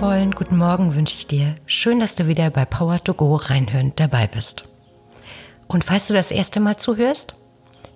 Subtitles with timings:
[0.00, 1.56] wundervollen guten Morgen wünsche ich dir.
[1.66, 4.64] Schön, dass du wieder bei Power to Go reinhören dabei bist.
[5.68, 7.34] Und falls du das erste Mal zuhörst,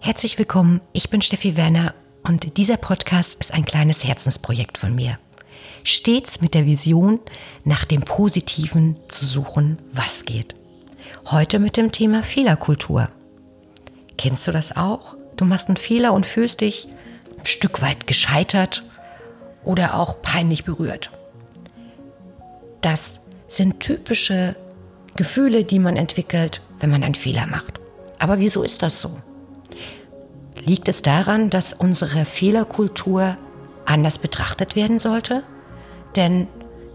[0.00, 0.82] herzlich willkommen.
[0.92, 5.18] Ich bin Steffi Werner und dieser Podcast ist ein kleines Herzensprojekt von mir.
[5.82, 7.20] Stets mit der Vision,
[7.64, 10.52] nach dem Positiven zu suchen, was geht.
[11.30, 13.08] Heute mit dem Thema Fehlerkultur.
[14.18, 15.16] Kennst du das auch?
[15.36, 16.86] Du machst einen Fehler und fühlst dich
[17.38, 18.84] ein Stück weit gescheitert
[19.64, 21.10] oder auch peinlich berührt.
[22.84, 24.54] Das sind typische
[25.16, 27.80] Gefühle, die man entwickelt, wenn man einen Fehler macht.
[28.18, 29.10] Aber wieso ist das so?
[30.66, 33.38] Liegt es daran, dass unsere Fehlerkultur
[33.86, 35.44] anders betrachtet werden sollte?
[36.14, 36.46] Denn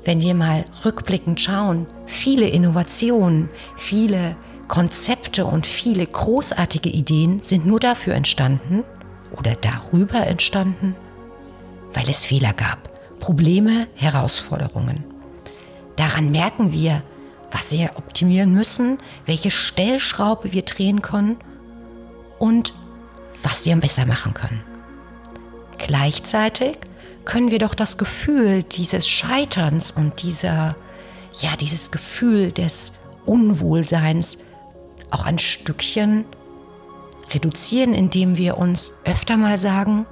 [0.03, 4.36] wenn wir mal rückblickend schauen, viele Innovationen, viele
[4.67, 8.83] Konzepte und viele großartige Ideen sind nur dafür entstanden
[9.36, 10.95] oder darüber entstanden,
[11.94, 15.08] weil es Fehler gab, Probleme, Herausforderungen.
[16.00, 17.03] Daran merken wir,
[17.52, 21.36] was wir optimieren müssen, welche Stellschraube wir drehen können
[22.38, 22.73] und
[23.44, 24.64] was wir besser machen können.
[25.77, 26.77] Gleichzeitig
[27.25, 30.77] können wir doch das Gefühl dieses Scheiterns und dieser,
[31.42, 32.94] ja, dieses Gefühl des
[33.25, 34.38] Unwohlseins
[35.11, 36.23] auch ein Stückchen
[37.33, 40.05] reduzieren, indem wir uns öfter mal sagen,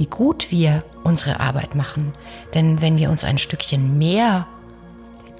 [0.00, 2.14] wie gut wir unsere Arbeit machen.
[2.54, 4.46] Denn wenn wir uns ein Stückchen mehr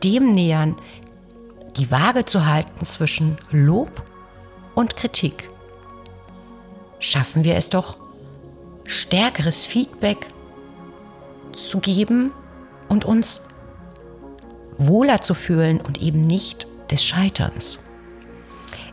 [0.04, 0.76] dem nähern,
[1.78, 4.02] die Waage zu halten zwischen Lob
[4.74, 5.48] und Kritik,
[6.98, 8.00] schaffen wir es doch,
[8.84, 10.28] stärkeres Feedback
[11.52, 12.30] zu geben
[12.90, 13.40] und uns
[14.76, 17.78] wohler zu fühlen und eben nicht des Scheiterns.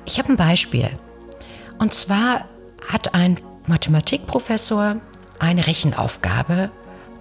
[0.06, 0.90] Ich habe ein Beispiel.
[1.78, 2.46] Und zwar
[2.88, 5.02] hat ein Mathematikprofessor
[5.40, 6.72] eine Rechenaufgabe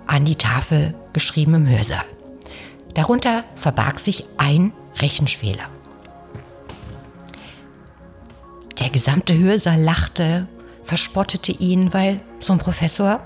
[0.06, 2.04] an die Tafel geschrieben im Hörsaal.
[2.94, 5.65] Darunter verbarg sich ein Rechenfehler.
[8.78, 10.47] Der gesamte Hörsaal lachte,
[10.82, 13.21] verspottete ihn, weil so ein Professor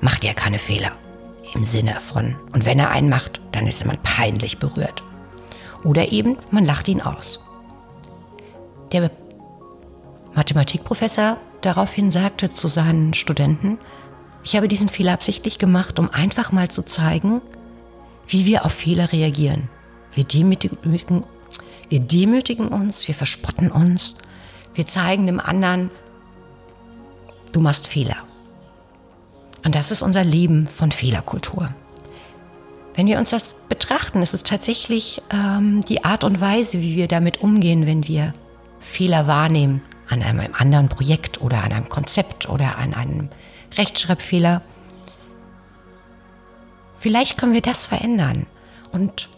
[0.00, 0.92] macht ja keine Fehler.
[1.54, 5.00] Im Sinne von, und wenn er einen macht, dann ist man peinlich berührt.
[5.84, 7.40] Oder eben, man lacht ihn aus.
[8.92, 9.10] Der
[10.34, 13.78] Mathematikprofessor daraufhin sagte zu seinen Studenten,
[14.44, 17.40] ich habe diesen Fehler absichtlich gemacht, um einfach mal zu zeigen,
[18.28, 19.68] wie wir auf Fehler reagieren.
[20.12, 20.78] Wir demütigen,
[21.88, 24.16] wir demütigen uns, wir verspotten uns,
[24.74, 25.90] wir zeigen dem anderen,
[27.52, 28.16] du machst Fehler.
[29.64, 31.74] Und das ist unser Leben von Fehlerkultur.
[32.94, 37.08] Wenn wir uns das betrachten, ist es tatsächlich ähm, die Art und Weise, wie wir
[37.08, 38.32] damit umgehen, wenn wir
[38.78, 43.30] Fehler wahrnehmen an einem anderen Projekt oder an einem Konzept oder an einem
[43.76, 44.62] Rechtschreibfehler.
[46.98, 48.46] Vielleicht können wir das verändern.
[48.92, 49.28] Und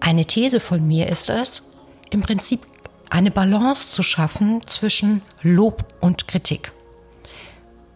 [0.00, 1.64] eine These von mir ist es,
[2.10, 2.66] im Prinzip
[3.10, 6.72] eine Balance zu schaffen zwischen Lob und Kritik.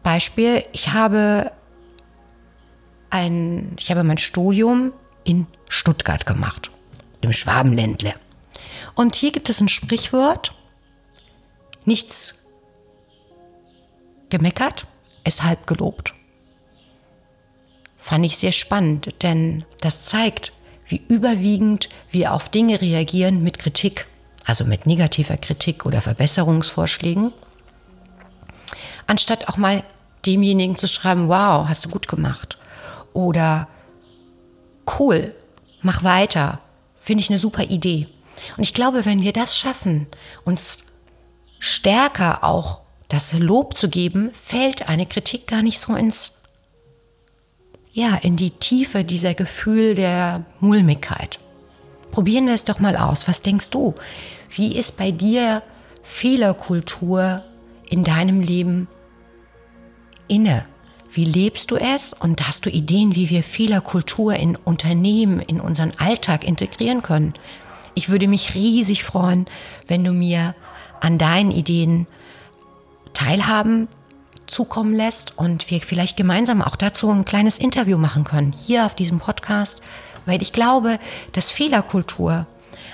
[0.02, 1.52] Beispiel, ich habe
[3.10, 4.92] ein, ich habe mein Studium
[5.24, 6.70] in Stuttgart gemacht,
[7.20, 8.12] im Schwabenländle.
[8.94, 10.54] Und hier gibt es ein Sprichwort,
[11.84, 12.46] nichts
[14.28, 14.86] gemeckert,
[15.24, 16.14] es halb gelobt.
[17.96, 20.52] Fand ich sehr spannend, denn das zeigt,
[20.86, 24.06] wie überwiegend wir auf Dinge reagieren mit Kritik,
[24.44, 27.32] also mit negativer Kritik oder Verbesserungsvorschlägen,
[29.06, 29.84] anstatt auch mal
[30.26, 32.58] demjenigen zu schreiben, wow, hast du gut gemacht
[33.12, 33.68] oder
[34.98, 35.34] cool,
[35.80, 36.60] mach weiter,
[37.00, 38.06] finde ich eine super Idee.
[38.56, 40.06] Und ich glaube, wenn wir das schaffen,
[40.44, 40.86] uns
[41.58, 42.80] stärker auch
[43.12, 46.40] das Lob zu geben, fällt eine Kritik gar nicht so ins,
[47.92, 51.36] ja, in die Tiefe dieser Gefühl der Mulmigkeit.
[52.10, 53.28] Probieren wir es doch mal aus.
[53.28, 53.94] Was denkst du?
[54.50, 55.62] Wie ist bei dir
[56.02, 57.36] Fehlerkultur
[57.88, 58.88] in deinem Leben
[60.28, 60.64] inne?
[61.10, 62.14] Wie lebst du es?
[62.14, 67.34] Und hast du Ideen, wie wir Fehlerkultur in Unternehmen, in unseren Alltag integrieren können?
[67.94, 69.46] Ich würde mich riesig freuen,
[69.86, 70.54] wenn du mir
[71.00, 72.06] an deinen Ideen
[73.14, 73.88] teilhaben
[74.46, 78.94] zukommen lässt und wir vielleicht gemeinsam auch dazu ein kleines Interview machen können, hier auf
[78.94, 79.82] diesem Podcast,
[80.26, 80.98] weil ich glaube,
[81.32, 82.46] dass Fehlerkultur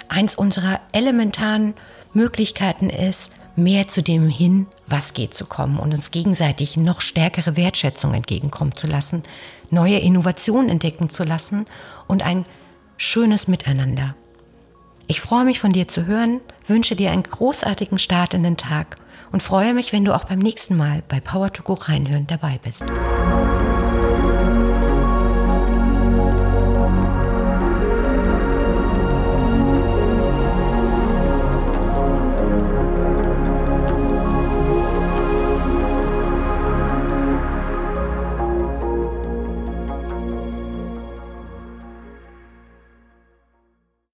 [0.08, 1.74] eins unserer elementaren
[2.12, 7.56] Möglichkeiten ist, mehr zu dem hin, was geht zu kommen und uns gegenseitig noch stärkere
[7.56, 9.24] Wertschätzung entgegenkommen zu lassen,
[9.70, 11.66] neue Innovationen entdecken zu lassen
[12.06, 12.46] und ein
[12.96, 14.14] schönes Miteinander.
[15.10, 18.96] Ich freue mich von dir zu hören, wünsche dir einen großartigen Start in den Tag
[19.32, 22.60] und freue mich, wenn du auch beim nächsten Mal bei Power to Go reinhören dabei
[22.62, 22.84] bist.